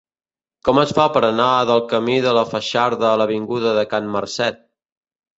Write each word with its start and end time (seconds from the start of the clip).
Com 0.67 0.79
es 0.83 0.93
fa 0.99 1.03
per 1.17 1.21
anar 1.25 1.49
del 1.71 1.83
camí 1.91 2.15
de 2.27 2.33
la 2.37 2.43
Foixarda 2.53 3.07
a 3.11 3.19
l'avinguda 3.23 3.75
de 3.81 3.83
Can 3.91 4.09
Marcet? 4.15 4.59